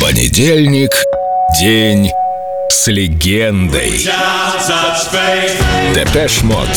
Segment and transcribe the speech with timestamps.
[0.00, 0.90] Понедельник.
[1.58, 2.10] День
[2.68, 4.06] с легендой.
[5.94, 6.68] Depeche Mode.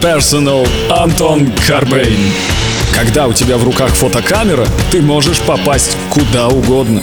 [0.00, 2.30] Personal Антон Корбейн.
[2.94, 7.02] Когда у тебя в руках фотокамера, ты можешь попасть куда угодно.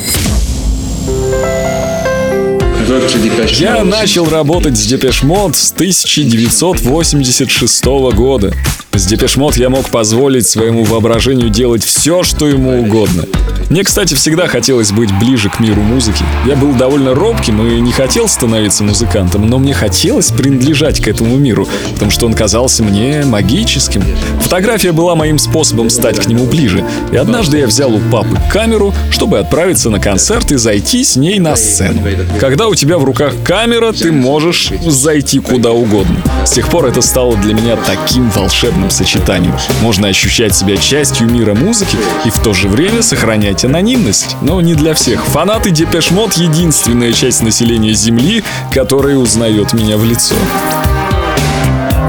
[3.49, 8.54] Я начал работать с Depeche Mode с 1986 года.
[8.98, 13.25] С Depeche Mode я мог позволить своему воображению делать все, что ему угодно.
[13.70, 16.23] Мне, кстати, всегда хотелось быть ближе к миру музыки.
[16.45, 21.35] Я был довольно робким и не хотел становиться музыкантом, но мне хотелось принадлежать к этому
[21.35, 24.04] миру, потому что он казался мне магическим.
[24.40, 26.84] Фотография была моим способом стать к нему ближе.
[27.12, 31.38] И однажды я взял у папы камеру, чтобы отправиться на концерт и зайти с ней
[31.38, 32.02] на сцену.
[32.40, 36.16] Когда у тебя в руках камера, ты можешь зайти куда угодно.
[36.45, 39.54] С тех пор это стало для меня таким волшебным сочетанием.
[39.82, 44.38] Можно ощущать себя частью мира музыки и в то же время сохранять анонимность.
[44.41, 45.26] Но не для всех.
[45.26, 50.35] Фанаты Депеш Мод— единственная часть населения Земли, которая узнает меня в лицо.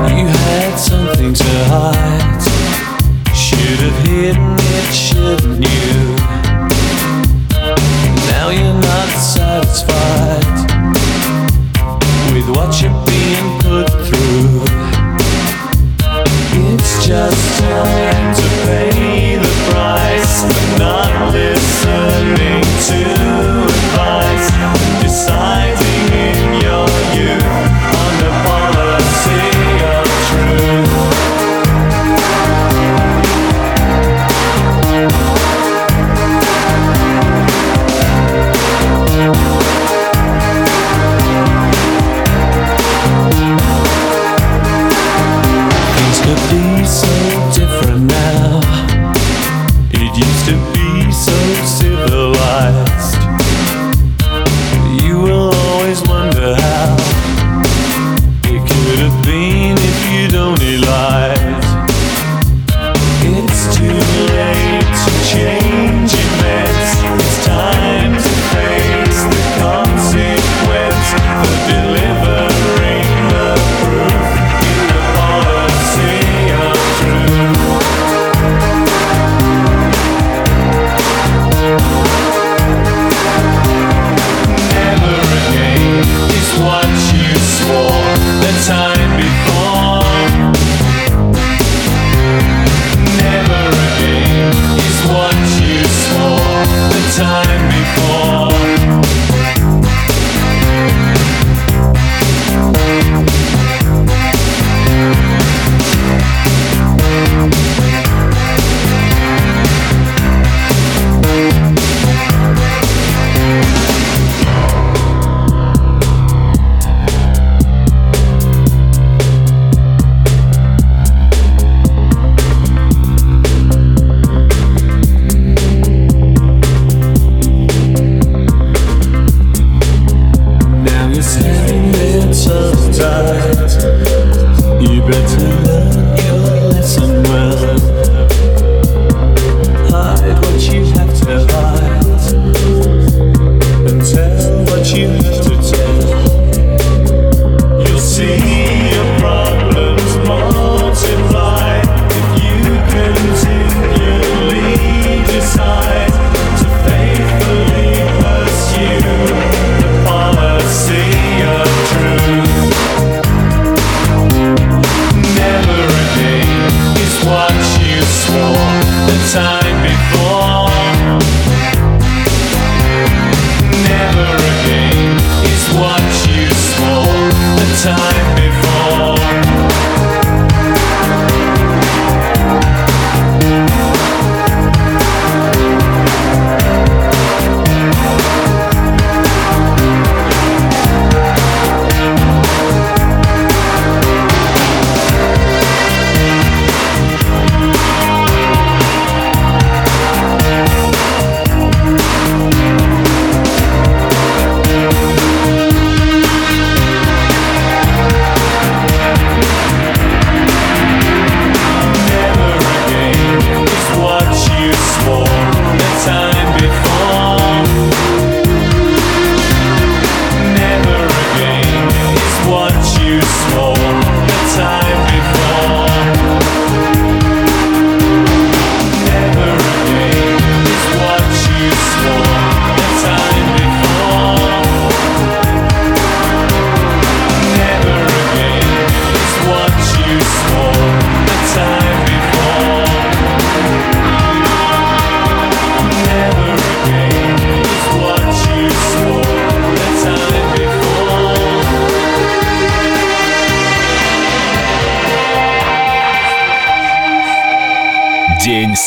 [0.09, 0.27] You
[5.07, 5.58] had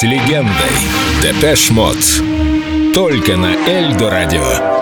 [0.03, 0.51] легендой.
[1.21, 1.97] Депеш Мод.
[2.93, 4.80] Только на Эльдо Радио.